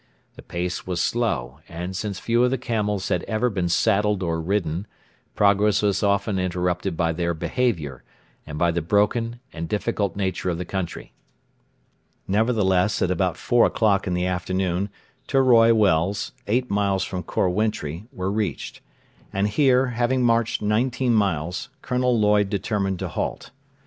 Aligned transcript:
The 0.35 0.41
pace 0.41 0.87
was 0.87 0.99
slow, 0.99 1.59
and, 1.69 1.95
since 1.95 2.17
few 2.19 2.43
of 2.43 2.49
the 2.49 2.57
camels 2.57 3.07
had 3.09 3.21
ever 3.25 3.51
been 3.51 3.69
saddled 3.69 4.23
or 4.23 4.41
ridden, 4.41 4.87
progress 5.35 5.83
was 5.83 6.01
often 6.01 6.39
interrupted 6.39 6.97
by 6.97 7.13
their 7.13 7.35
behaviour 7.35 8.03
and 8.47 8.57
by 8.57 8.71
the 8.71 8.81
broken 8.81 9.39
and 9.53 9.69
difficult 9.69 10.15
nature 10.15 10.49
of 10.49 10.57
the 10.57 10.65
country. 10.65 11.13
Nevertheless 12.27 12.99
at 13.03 13.11
about 13.11 13.37
four 13.37 13.67
o'clock 13.67 14.07
in 14.07 14.15
the 14.15 14.25
afternoon, 14.25 14.89
Teroi 15.27 15.71
Wells, 15.71 16.31
eight 16.47 16.71
miles 16.71 17.03
from 17.03 17.21
Khor 17.21 17.51
Wintri, 17.51 18.07
were 18.11 18.31
reached; 18.31 18.81
and 19.31 19.49
here, 19.49 19.85
having 19.89 20.23
marched 20.23 20.63
nineteen 20.63 21.13
miles, 21.13 21.69
Colonel 21.83 22.19
Lloyd 22.19 22.49
determined 22.49 22.97
to 22.97 23.07
halt. 23.07 23.51